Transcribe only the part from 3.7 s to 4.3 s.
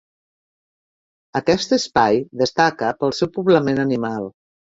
animal.